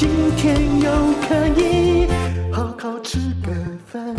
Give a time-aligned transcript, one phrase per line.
[0.00, 0.92] 今天又
[1.26, 2.06] 可以
[2.52, 3.52] 好好吃个
[3.84, 4.14] 饭。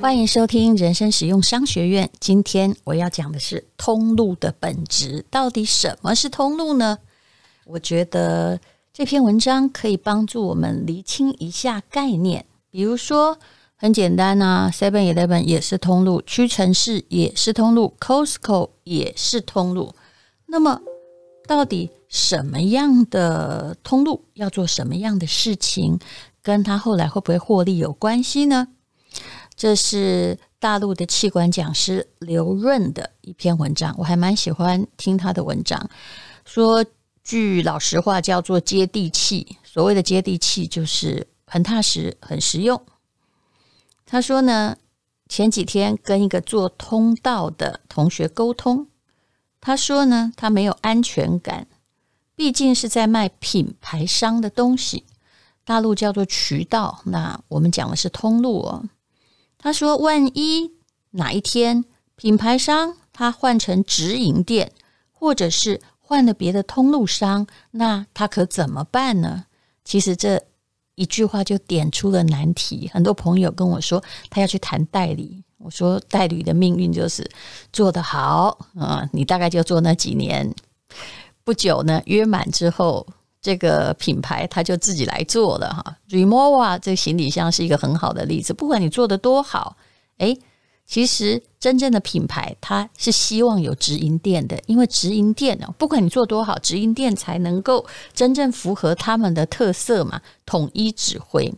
[0.00, 2.08] 欢迎收听人生实用商学院。
[2.18, 6.96] 今天我要讲的是通路的本质，到底什么是通路呢？
[7.66, 8.58] 我觉得。
[8.94, 13.38] 这篇文章可以帮助我们厘清一下概念，比如说
[13.76, 19.94] 很简单啊，Seven Eleven 也是通路，屈臣氏也是通路，Costco 也是通路。
[20.46, 20.80] 那么，
[21.46, 25.98] 到底什么样的通路要做什么样的事情，
[26.42, 28.68] 跟他后来会不会获利有关系呢？
[29.56, 35.88] 这是大陆的企管讲师刘润的一篇文章，我还蛮喜欢听他的文章，
[36.44, 36.84] 说。
[37.22, 42.82] 句老实话叫做接地气，所谓的接地气就是很踏实、很实用。
[44.06, 44.74] 他说呢，
[45.28, 48.88] 前几天跟一个做通道的同学沟通，
[49.60, 51.68] 他说呢，他没有安全感，
[52.40, 55.04] 毕竟是在卖品牌商的东西，
[55.62, 58.82] 大陆叫做渠道，那我们讲的是通路哦。
[59.58, 60.70] 他说，万一
[61.10, 61.84] 哪一天
[62.16, 64.72] 品牌商他换成直营店，
[65.12, 69.44] 或者是换了别的通路商，那他可怎么办呢？
[69.84, 70.42] 其实这
[70.94, 72.88] 一句话就点出了难题。
[72.90, 75.44] 很多朋友跟我说，他要去谈代理。
[75.58, 77.30] 我说，代理的命运就是
[77.70, 80.50] 做得好啊，你大概就做那几年，
[81.50, 83.04] 不久呢，约满之后，
[83.42, 85.96] 这个品牌他就自己来做了哈。
[86.08, 89.76] Remova 这行李箱是一个很好的例子，不管你做的多好，
[90.18, 90.36] 哎。
[90.86, 101.52] 其实真正的品牌，它是希望有直营店的，因为直营店哦，不管你做多好，直营店才能够真正符合他们的特色嘛，统一指挥。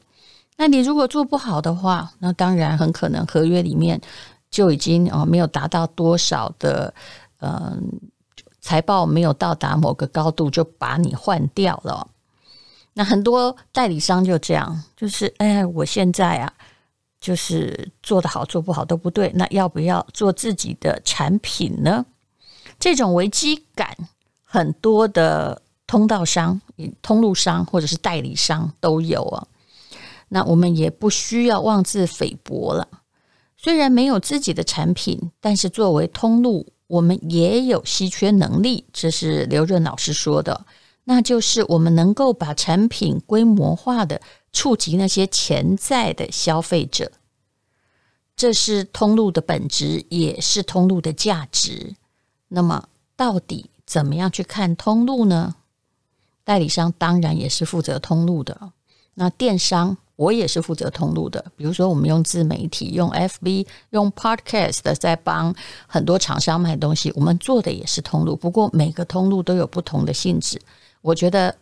[0.59, 4.01] 那你如果做不好的话，那当然很可能合约里面
[4.51, 6.93] 就已经哦没有达到多少的，
[7.41, 7.83] 嗯，
[8.63, 12.09] 财报没有到达某个高度，就把你换掉了。
[12.95, 16.51] 那很多代理商就这样，就是哎，我现在啊。
[17.21, 22.05] 就是做得好做不好都不对，那要不要做自己的产品呢？
[22.81, 23.97] 这种危机感，
[24.43, 26.61] 很多的通道商、
[27.01, 29.47] 通路商或者是代理商都有啊。
[30.31, 32.89] 那我们也不需要妄自菲薄了。
[33.57, 38.85] 虽然没有自己的产品，但是作为通路，我们也有稀缺能力。
[38.93, 40.67] 这是刘润老师说的，
[41.05, 44.21] 那就是我们能够把产品规模化的。
[44.53, 47.11] 触及那些潜在的消费者，
[48.37, 51.95] 这是通路的本质，也是通路的价值。
[52.49, 52.87] 那么，
[53.17, 55.55] 到底怎么样去看通路呢？
[56.45, 58.73] 代理商当然也是负责通路的。
[59.15, 61.45] 那电商我也是负责通路的。
[61.57, 65.55] 比如说，我们用自媒体、用 FB、用 Podcast 在帮
[65.87, 68.37] 很多厂商卖东西，我们做的也是通路。
[68.37, 70.61] 不过，每个通路都有不同的性质。
[71.01, 71.55] 我觉得。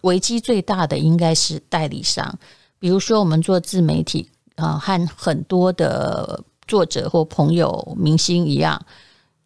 [0.00, 2.34] 危机最大的应该是代理商，
[2.78, 4.26] 比如说我们做自媒体
[4.56, 8.82] 啊，和很多的作者或朋友、明星一样，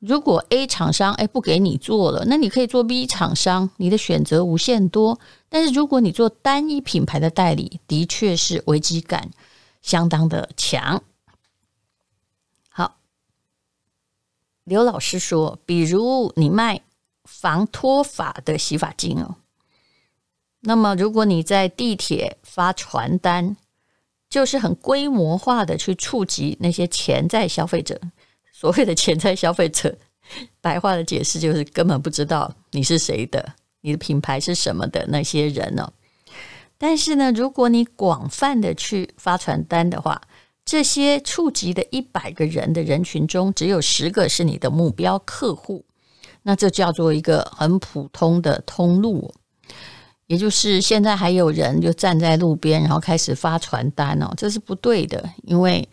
[0.00, 5.18] 如果 A 厂商诶不给你做了，那你可以做 B 厂商，你的选择无限多。
[5.48, 9.30] 但是如果你做单一品牌的代理，的确是危机感
[9.82, 11.02] 相当的强。
[12.68, 12.98] 好，
[14.62, 16.82] 刘老师说，比如你卖
[17.24, 19.36] 防脱发的洗发精哦。
[20.60, 23.56] 那么，如果你在地铁发传单，
[24.30, 28.00] 就是很规模化的去触及那些潜在消费者。
[28.58, 29.96] 所谓的潜在消费者，
[30.60, 33.52] 白话的解释就是根本不知道你是谁的，
[33.82, 35.88] 你的品牌是什么的那些人呢。
[36.76, 40.20] 但是呢，如果你广泛的去发传单的话，
[40.64, 45.84] 这些触及的一百个人的人群中，只有十个是你的目标客户，
[46.42, 49.32] 那这叫做一个很普通的通路。
[50.26, 55.30] 也就是现在还有人就站在路边，然后开始发传单哦，这是不对的。
[55.44, 55.88] 因为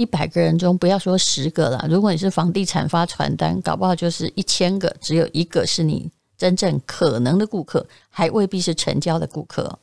[0.00, 9.78] 一百个人中，不要说十个了，如果你是房地产发传单，搞不好就是一千个，只有一个是你真正可能的顾客，还未必是成交的顾客。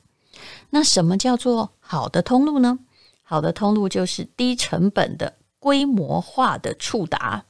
[0.71, 2.79] 那什么叫做好的通路呢？
[3.21, 7.45] 好的通路就是低成本的规模化的触达，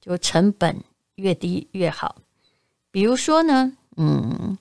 [0.00, 0.84] 就成本
[1.16, 2.14] 越低越好。
[2.92, 4.56] 比如说呢，嗯。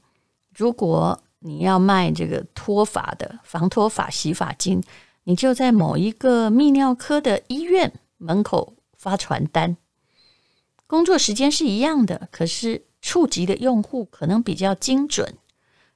[0.55, 4.83] 如果你要卖这个脱发的防脱发洗发精，
[5.25, 9.77] 你就在某一个泌尿科的医院门口发传单，
[10.87, 15.37] 工作时间是一样的，可是触及的用户可能比较精准，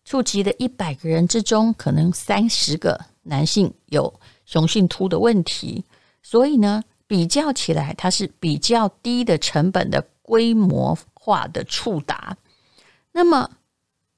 [0.05, 5.83] 触及的一百个人之中，可能三十个男性有雄性秃的问题，
[6.23, 12.37] 所以呢，比较起来，它是比较低的成本的规模化的触达。
[13.11, 13.49] 那么，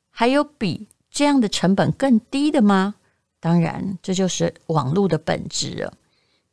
[0.09, 2.95] 还有比这样的成本更低的吗？
[3.39, 5.93] 当然，这就是网络的本质了。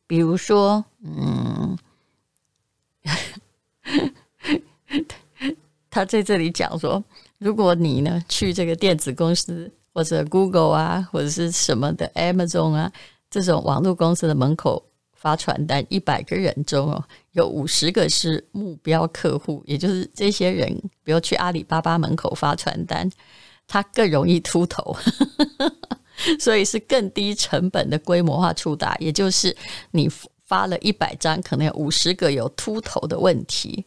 [0.06, 1.76] 比如说，嗯，
[5.90, 7.02] 他在这里讲说，
[7.38, 12.92] 如果你呢去这个电子公司或者 Google 啊，或者是什么的 Amazon 啊
[13.28, 14.84] 这种网络公司的门口
[15.14, 23.10] 发传单，一百个人中哦，有五十个是目标客户，也就是这些人，比如去阿里巴巴门口发传单。
[23.68, 24.96] 他更容易秃头，
[26.40, 28.96] 所以是更低成本的规模化触达。
[28.98, 29.56] 也就是
[29.90, 30.10] 你
[30.44, 33.84] 发了一百张，可能有五十个有秃头的问题。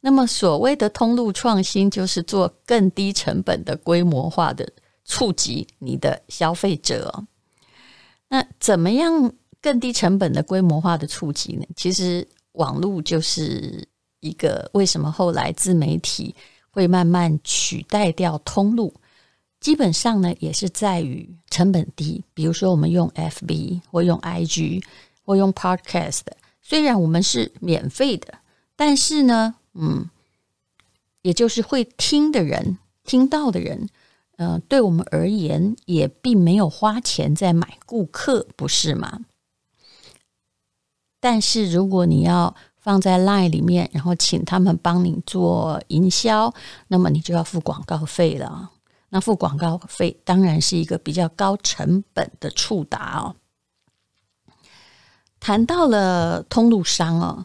[0.00, 4.68] 那么所谓的通路创新，就是做更低成本的规模化的
[5.04, 7.24] 触及你的消费者。
[8.28, 11.64] 那怎么样更低成本的规模化的触及呢？
[11.76, 13.86] 其实网络就是
[14.20, 16.34] 一个为什么后来自媒体
[16.70, 18.92] 会慢慢取代掉通路。
[19.62, 22.24] 基本上呢，也是在于成本低。
[22.34, 24.82] 比如说，我们用 FB 或用 IG
[25.24, 26.22] 或用 Podcast，
[26.60, 28.34] 虽然我们是免费的，
[28.74, 30.10] 但是呢，嗯，
[31.22, 33.88] 也就是会听的人、听到的人，
[34.36, 39.20] 呃，对我们而言也并没有花钱在买顾客，不是吗？
[41.20, 46.52] 但是如果你要放在 Line 里面，然后请他们帮你做营销，
[46.88, 48.72] 那么你就要付广告费了。
[49.14, 53.36] 那付广告费当然是一个比较高成本的触达哦。
[55.38, 57.44] 谈到了通路商哦，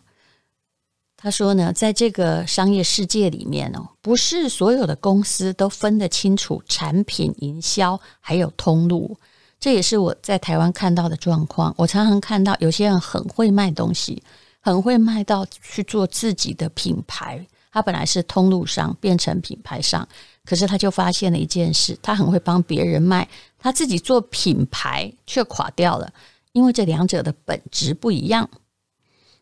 [1.18, 9.20] 他说呢，在这个商业世界里面哦，不是所有的公司都分得清楚产品营销还有通路，
[9.60, 11.76] 这也是我在台湾看到的状况。
[11.78, 14.24] 我常常看到有些人很会卖东西，
[14.62, 20.08] 很会卖到去做自己的品牌，他本来是通路商，变成品牌商。
[20.48, 23.28] 可是他就发现了一件事，他很会帮别人卖，
[23.60, 26.14] 他自己做品牌却垮掉了，
[26.54, 28.50] 因为这两者的本质不一样。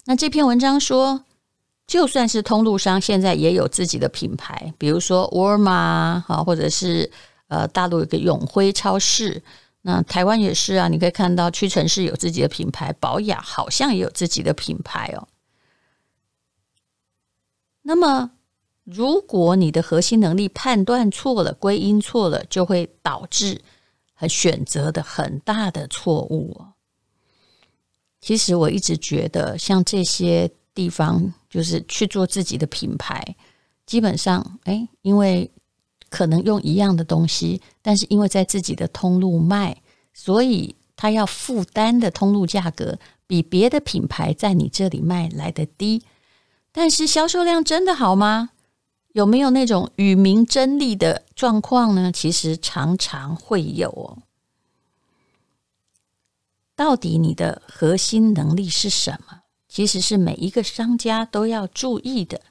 [0.05, 1.23] 那这篇文章说，
[1.85, 7.11] 就算是通路商，现在也有自己的品牌，比如说沃尔玛啊，或者是
[7.49, 9.43] 呃大陆有个永辉超市，
[9.83, 15.27] 那台湾也是啊，你可以看到屈臣氏有自己的品牌，宝雅好像也有自己的品牌哦。
[17.83, 18.31] 那么。
[18.85, 23.59] 如果你的核心能力判断错了，归因错了，就会导致
[24.13, 26.55] 很选择的很大的错误。
[28.21, 33.35] 其实我一直觉得，像这些地方，就是去做自己的品牌，
[33.85, 35.51] 基本上，哎，因为
[36.09, 39.81] 可能用一样的东西，但是因为在自己的通路卖，
[40.13, 46.03] 所以他要负担的通路价格比别的品牌在你这里卖来得低。
[46.71, 48.51] 但是销售量真的好吗？
[49.15, 52.11] 有没有那种与民争利的状况呢？
[52.11, 54.17] 其实常常会有哦。
[56.75, 59.43] 到底你的核心能力是什么？
[59.69, 62.41] 其实是每一个商家都要注意的。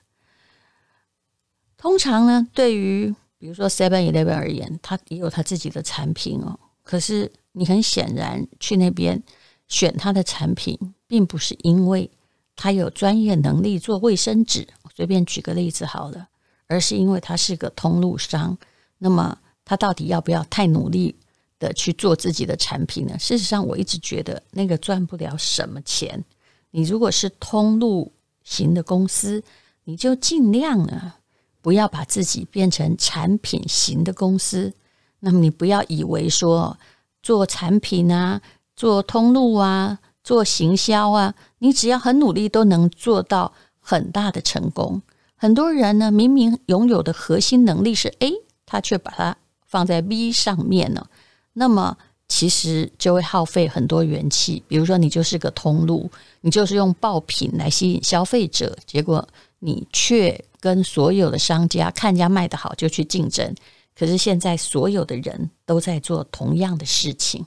[1.77, 6.59] 通常呢，对于比如说 Seven Eleven 而言，他也有他自己的产品哦。
[6.83, 9.23] 可是你很显然去那边
[9.69, 12.11] 选他的产品，并不是因为
[12.57, 14.67] 他有专业能力做卫生纸。
[14.97, 16.29] 随便举个例子好了。
[16.75, 18.59] 而是因为他是个通路商，
[18.99, 21.15] 那么他到底要不要太努力
[21.61, 23.17] 的去做自己的产品呢？
[23.17, 26.25] 事实上，我一直觉得那个赚不了什么钱。
[26.73, 28.11] 你如果是通路
[28.43, 29.41] 型的公司，
[29.85, 31.15] 你就尽量呢
[31.63, 34.73] 不要把自己变成产品型的公司。
[35.21, 36.77] 那么你不要以为说
[37.23, 38.43] 做产品啊、
[38.75, 45.01] 做通路啊、做行销啊，你只要很努力都能做到很大的成功。
[45.45, 48.33] 很多人呢，明明拥有的核心能力是 A，
[48.65, 49.37] 他却把它
[49.67, 51.07] 放在 B 上面呢。
[51.53, 51.99] 那么
[52.29, 54.63] 其实就会耗费很多元气。
[54.67, 56.11] 比如说，你就是个通路，
[56.41, 63.55] 你就是用爆品来吸引消费者，结果你却跟所有的商家看家卖得好就去竞争。
[63.95, 67.45] 可是现在所有的人都在做同样的事情，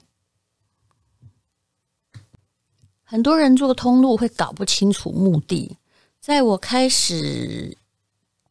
[3.04, 5.75] 很多人做通路会搞不清楚目的。
[6.20, 7.75] 在我开始。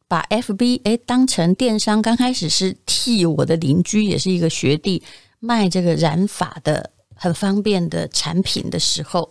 [0.07, 5.03] 把 FB 诶当成电商，刚开始是替我的邻居，也是一个学弟
[5.39, 9.29] 卖这个染发的很方便的产品的时候，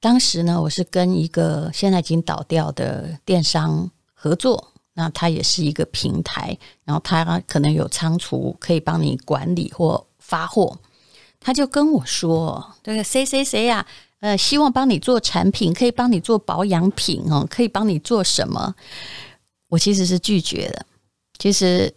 [0.00, 10.78] 当时呢，我是跟一个现在已经倒掉的电商合作，那他也是一个平台，然后他可能有仓储可以帮你管理或发货，
[11.38, 13.84] 他就跟我说：“这个谁谁谁呀，
[14.20, 18.74] 呃，希望帮你做产品，可以帮你做保养品哦，可以帮你做什么？”
[19.72, 20.84] 我其实是拒绝的。
[21.38, 21.94] 其实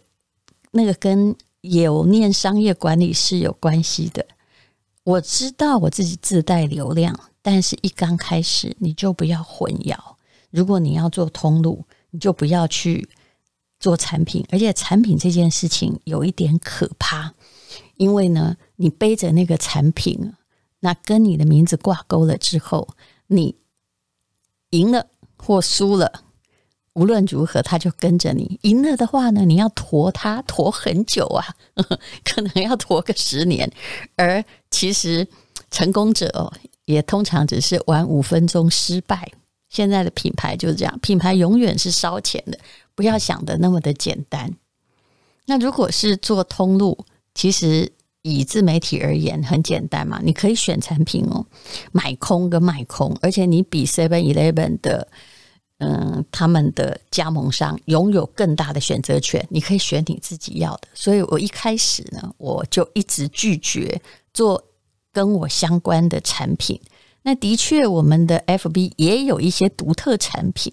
[0.70, 4.24] 那个跟有念商业管理是有关系的。
[5.04, 7.18] 我知道我自己自带流量。
[7.42, 9.96] 但是，一刚开始你就不要混淆。
[10.50, 13.08] 如果你要做通路，你就不要去
[13.78, 14.44] 做产品。
[14.50, 17.32] 而且，产品这件事情有一点可怕，
[17.98, 20.32] 因为呢，你背着那个产品，
[20.80, 22.88] 那跟你的名字挂钩了之后，
[23.28, 23.54] 你
[24.70, 25.06] 赢了
[25.36, 26.24] 或输了，
[26.96, 28.58] 无论如何，他就跟着你。
[28.62, 31.44] 赢了的话呢，你要驮他驮很久啊，
[32.24, 33.70] 可能要驮个十年。
[34.16, 35.26] 而其实
[35.70, 36.52] 成功者哦。
[36.86, 39.28] 也通常只是玩五分钟失败。
[39.68, 42.56] 现在的品牌就是这样，品牌永远是烧钱的，
[42.94, 44.48] 不要想的那么的简单。
[45.46, 46.96] 那如果是做通路，
[47.34, 47.90] 其实
[48.22, 51.44] 以自媒体而言很简单嘛，你可以选产品哦，
[51.90, 55.08] 买空跟卖空，而且你比 Seven Eleven 的
[55.78, 60.88] 嗯他们的加盟商拥有更大的选择权，你可以选你自己要的。
[60.94, 64.00] 所以我一开始呢，我就一直拒绝
[64.32, 64.62] 做。
[65.12, 66.78] 跟我相关的产品，
[67.22, 70.70] 那的确，我们的 FB 也有一些独特产品。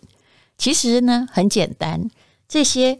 [0.57, 2.11] 其实呢，很简单，
[2.45, 2.99] 这些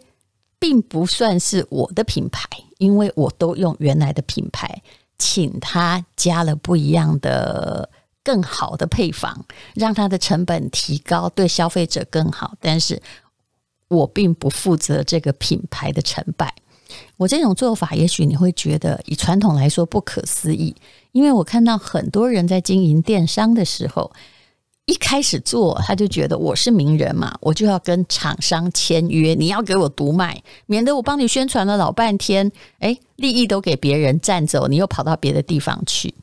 [0.58, 4.82] 并不算是我的品牌，因为我都用原来的品牌，
[5.18, 7.90] 请他加了不一样的、
[8.24, 12.54] 更好的配方，让它的成本提高，对消费者更好。
[12.58, 13.00] 但是
[13.88, 16.52] 我并不负责这个品牌的成败。
[17.16, 20.74] 我这种做法，也许你会觉得以传统来说不可思议。
[21.12, 24.10] 因为我看到很多人在经营电商的时候，
[24.86, 32.50] 一开始做他就觉得我是名人嘛，我就要跟厂商签约，你要给我独卖，免得我帮你宣传了老半天，
[32.80, 36.14] 诶，利益都给别人占走，你又跑到别的地方去。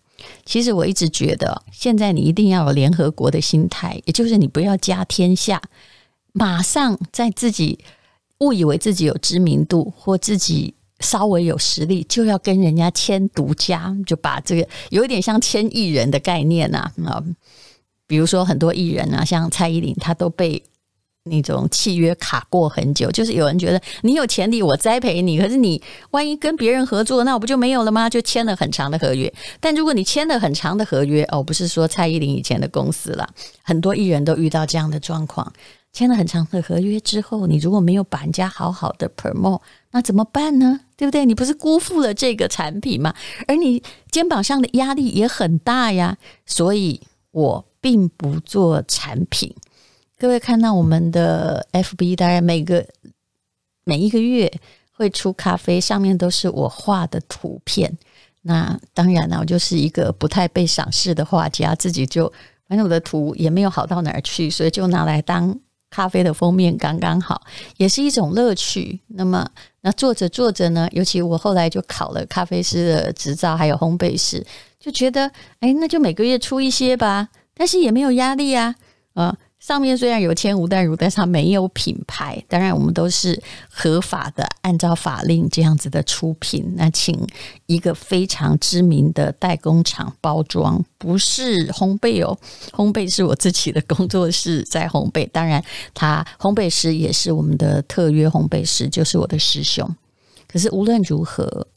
[0.46, 5.62] 其实我一直觉得，现在你一定要有联合国的心态，也就是你不要家天下，
[6.34, 7.80] 马上在自己
[8.40, 10.74] 误以为自己有知名度或自己。
[11.04, 17.24] 稍微有实力就要跟人家签独家，就把这个有一点像签艺人的概念呐啊，
[18.06, 20.62] 比如说很多艺人啊，像蔡依林，她都被
[21.24, 23.12] 那种契约卡过很久。
[23.12, 28.10] 就是有人觉得你有潜力，我栽培你，可是你万一跟别人合作，那我不就没有了吗？
[28.10, 29.32] 就签了很长的合约。
[29.60, 33.30] 但如果你签了很长的合约，哦，不是说蔡依林以前的公司了，
[33.62, 35.52] 很多艺人都遇到这样的状况。
[35.94, 39.60] 签了很长的合约之后，你如果没有把人家好好的 promote，
[39.92, 40.80] 那怎么办呢？
[40.96, 41.26] 对不对？
[41.26, 43.14] 你不是辜负了这个产品吗？
[43.46, 46.18] 而你肩膀上的压力也很大呀。
[46.46, 47.02] 所以
[47.32, 49.54] 我并不做产品。
[50.22, 52.86] 各位看到我们的 FB，大概每个
[53.84, 54.54] 每一个月
[54.92, 57.92] 会出咖啡，上面都是我画的图片。
[58.44, 62.32] 那当然了，我就是一个不太被赏识的画家，自己就
[62.68, 65.60] 反正我的图也没有好到哪儿去，所以就拿来当。
[65.90, 67.42] 咖啡的封面刚刚好，
[67.78, 69.00] 也是一种乐趣。
[69.08, 69.50] 那么，
[69.82, 74.46] 那做着做着呢，尤其我后来就考了咖啡师的执照，还有烘焙师，
[74.80, 75.30] 就觉得，
[75.62, 78.76] 哎，那就每个月出一些吧，但是也没有压力啊，
[79.16, 79.36] 啊。
[79.62, 82.44] 上面虽然有签吴淡如，但是它没有品牌。
[82.50, 83.40] 当然，我们都是
[83.70, 86.74] 合法的，按照法令这样子的出品。
[86.76, 87.16] 那请
[87.68, 92.36] 一个非常知名的代工厂包装，不是烘焙哦，
[92.72, 95.30] 烘焙是我自己的工作室在烘焙。
[95.32, 95.64] 当然，
[95.94, 99.88] 他烘焙师也是我们的特约烘焙师，就是我的师兄。
[100.48, 101.68] 可是无论如何，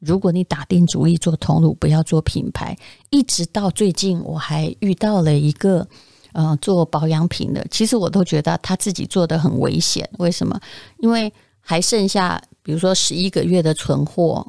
[0.00, 2.76] 如果你打定主意做通路，不要做品牌。
[3.10, 5.86] 一直到最近，我还遇到了一个。
[6.32, 10.08] 嗯，做保养品的，其实我都觉得他自己做的很危险。
[10.18, 10.58] 为什么？
[10.98, 14.46] 因为还剩下，比如说十一个月的存货，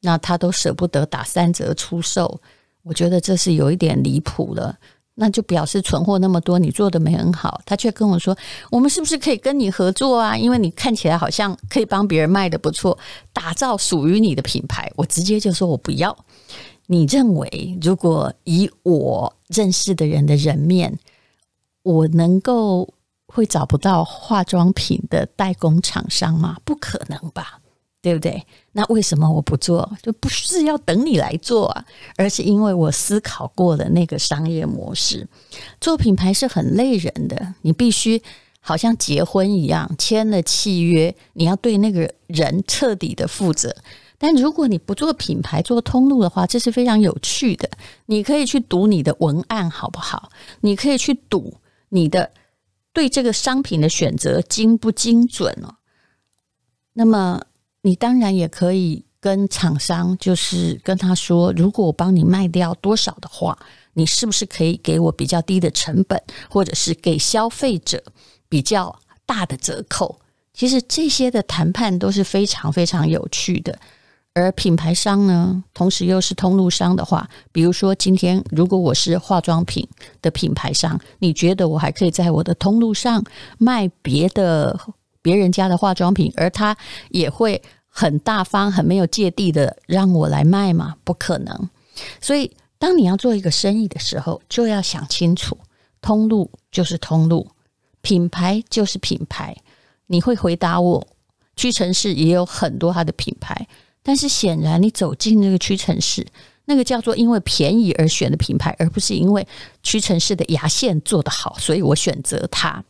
[0.00, 2.40] 那他都舍不得打三折出售。
[2.82, 4.76] 我觉得这是有一点离谱了。
[5.16, 7.60] 那就表示存货那么多，你做的没很好。
[7.64, 8.36] 他却跟我说
[8.68, 10.36] ：“我们是不是可以跟你合作啊？
[10.36, 12.98] 因为你看起来好像可以帮别人卖的不错，
[13.32, 16.16] 打造属于你的品牌。”我直接就说我不要。
[16.86, 20.98] 你认为，如果以我认识的人的人面，
[21.84, 22.92] 我能够
[23.28, 26.56] 会找不到化妆品的代工厂商吗？
[26.64, 27.60] 不可能吧，
[28.02, 28.44] 对不对？
[28.72, 29.90] 那为什么我不做？
[30.02, 31.84] 就不是要等你来做啊，
[32.16, 35.28] 而是因为我思考过了那个商业模式。
[35.80, 38.20] 做品牌是很累人的，你必须
[38.60, 43.76] 好像结婚一样，签了契约，你要对那个人彻底的负责。
[44.16, 47.68] 但如果你不做品牌，做通路的话，这是非常有趣的。
[48.06, 50.30] 你可以去赌你的文案好不好？
[50.60, 51.52] 你可以去赌
[51.88, 52.32] 你的
[52.92, 55.76] 对这个商品的选择精不精准哦。
[56.92, 57.42] 那么
[57.82, 63.58] 你当然也可以跟厂商，就是跟他说，如果我帮你卖掉多少的话，
[63.94, 68.02] 你是不是可以给我比较低的成本，或者是给消费者
[68.48, 70.20] 比较大的折扣？
[70.52, 73.78] 其实这些的谈判都是非常非常有趣的。
[74.34, 79.88] 而品牌商呢，同时又是通路商的话，比如说今天如果我是化妆品
[80.20, 83.24] 的品牌商，你觉得我还可以在我的通路上
[83.58, 84.78] 卖别的
[85.22, 86.76] 别人家的化妆品，而他
[87.10, 90.96] 也会很大方、很没有芥蒂的让我来卖吗？
[91.04, 91.70] 不可能。
[92.20, 95.56] 所以，当你要做一个生意的时候，就要想清楚，
[96.02, 97.46] 通路就是通路，
[98.02, 99.56] 品牌就是品牌。
[100.08, 101.06] 你会回答我，
[101.54, 103.68] 屈臣氏也有很多它的品牌。
[104.04, 106.24] 但是显然，你走进那个屈臣氏，
[106.66, 109.44] 那个叫做因为便宜而选的品牌，而不是因为
[109.82, 112.84] 屈臣氏的牙线做得好，所以我选择它。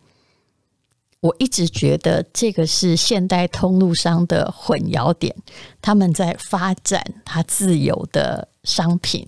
[1.21, 5.35] 我一直觉得这个是现代通路商的混淆点，
[5.81, 9.27] 他们在发展他自有的商品，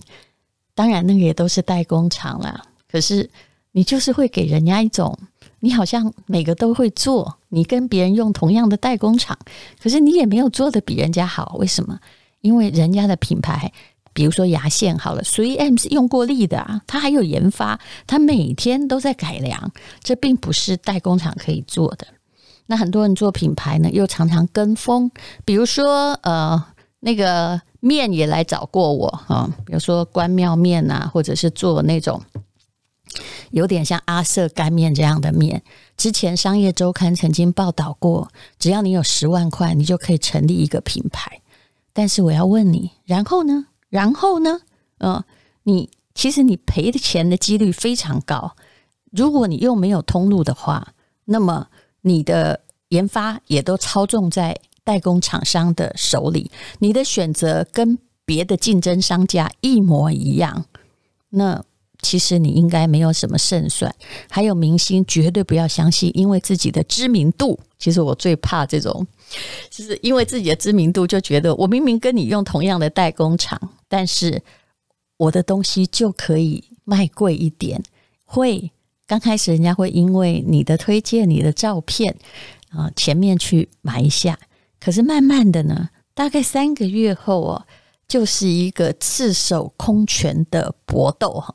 [0.75, 2.61] 当然那个也都是代工厂啦。
[2.91, 3.27] 可是
[3.71, 5.17] 你就是会给人家一种。
[5.59, 9.37] 你好像每个都会做，你跟别人用同样的代工厂，
[9.81, 11.99] 可是你也没有做得比人家好，为什么？
[12.41, 13.71] 因为人家的品牌，
[14.13, 22.07] 比如说牙线好了所以 M 是用过力的啊，它还有研发，它每天都在改良，这并不是代工厂可以做的。
[22.67, 25.09] 那很多人做品牌呢，又常常跟风，
[25.45, 26.63] 比如说呃，
[26.99, 32.21] 那个面也来找过我啊，比如说关庙面啊，或者是做那种。
[33.51, 35.61] 有点像阿瑟干面这样的面，
[35.95, 41.41] 之前商业周刊曾经报道过，只要你有十万块，你就可以成立一个品牌。
[41.93, 43.65] 但是我要问你，然后呢？
[43.89, 44.59] 然后呢？
[44.99, 45.23] 呃，
[45.63, 48.55] 你其实你赔的钱的几率非常高。
[49.11, 50.93] 如果你又没有通路的话，
[51.25, 51.67] 那么
[52.01, 60.65] 你的研发也都操纵在代工厂商的手里，你的选择跟别的竞争商家一模一样。
[61.29, 61.63] 那
[62.01, 63.93] 其实你应该没有什么胜算。
[64.29, 67.59] 还有明星，绝对不要相信，因为自己的知名度。
[67.79, 69.05] 其实我最怕这种，
[69.69, 74.41] 就是因为自己的知名度，就觉得我明明跟你用同样的代工厂，但是
[75.17, 77.81] 我的东西就可以卖贵一点。
[78.25, 78.71] 会
[79.05, 82.15] 刚开始人家会因为你的推荐、你的照片
[82.69, 84.37] 啊，前面去买一下。
[84.79, 87.65] 可是慢慢的呢，大概三个月后哦，
[88.07, 91.53] 就是一个赤手空拳的搏斗哈。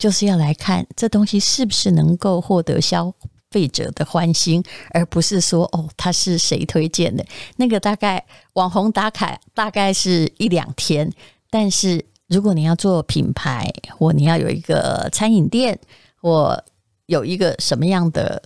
[0.00, 3.14] 就是要来看这东西是不是能够获得消
[3.50, 7.22] 费者的欢心，而不是说哦，他是谁推荐的？
[7.56, 11.12] 那个大概网红打卡大概是一两天，
[11.50, 15.78] 但是如果你要做品牌，或你要有一个餐饮店，
[16.16, 16.64] 或
[17.04, 18.42] 有一个什么样的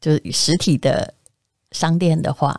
[0.00, 1.12] 就是实体的
[1.72, 2.58] 商店的话，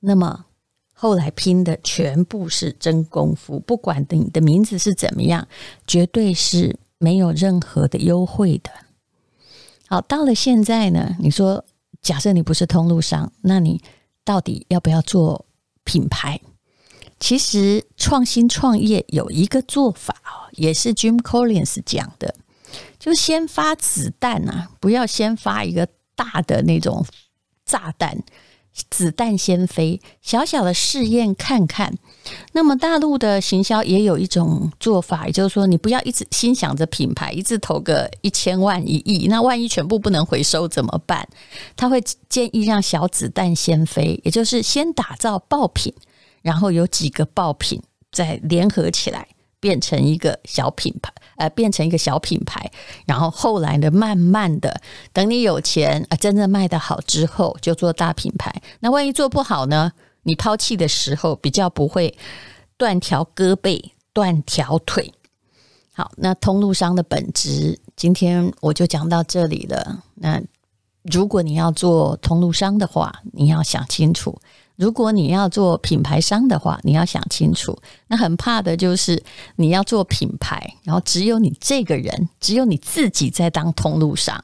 [0.00, 0.44] 那么
[0.92, 5.46] 后来拼的全部是真功夫，不管你的名字是怎么样，
[5.86, 6.76] 绝对是。
[6.98, 8.70] 没有任何的优惠的。
[9.86, 11.64] 好，到了现在呢，你说，
[12.02, 13.82] 假设你不是通路商，那你
[14.24, 15.46] 到底要不要做
[15.84, 16.40] 品牌？
[17.18, 22.34] 其实创新创业有一个做法哦，也是 Jim Collins 讲的，
[22.98, 27.04] 就先发子弹啊，不要先发一个大的那种
[27.64, 28.22] 炸弹。
[28.90, 31.92] 子弹先飞，小小的试验看看。
[32.52, 41.28] 那么大陆的行销也有一种做法，也就是说，你不要一直心想着品牌，一直投个一千万、一亿，那万一全部不能回收怎么办？
[41.76, 45.92] 他会建议让小子弹先飞，也就是先打造爆品，
[46.42, 49.26] 然后有几个爆品再联合起来。
[49.60, 52.70] 变成一个小品牌，呃，变成一个小品牌，
[53.06, 54.80] 然后后来呢，慢慢的，
[55.12, 58.52] 等你有钱，呃，真正卖得好之后，就做大品牌。
[58.80, 59.92] 那万一做不好呢？
[60.24, 62.14] 你抛弃的时候，比较不会
[62.76, 65.14] 断条胳膊、断条腿。
[65.94, 70.02] 好，那通路商的本质，今天我就讲到这里了。
[70.16, 70.42] 那
[71.02, 74.38] 如果你要做通路商的话，你要想清楚。
[74.78, 77.76] 如果你要做品牌商的话，你要想清楚。
[78.06, 79.20] 那很怕的就是
[79.56, 84.42] 你要做品牌，然后只有你这个人，只有你自己在当通路商。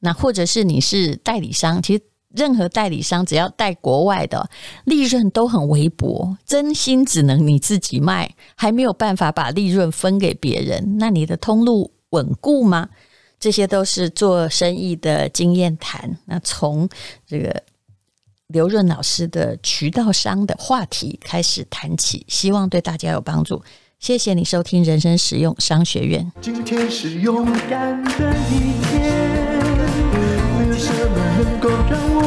[0.00, 4.46] 那或者是你是代理商，其实任何代理商只要带国外的，
[4.84, 10.98] 利润都很微薄，真心只能你自己卖，还没有办法把利润分给别人。
[10.98, 12.90] 那你的通路稳固吗？
[13.40, 16.18] 这些都是做生意的经验谈。
[16.26, 16.86] 那从
[17.26, 17.62] 这个
[18.48, 23.60] 刘润老师的渠道商的话题开始谈起，希望对大家有帮助。
[23.98, 26.30] 谢谢你收听人生实用商学院。
[26.40, 29.02] 今天是勇敢的一天，
[30.58, 32.25] 没有什么能够让我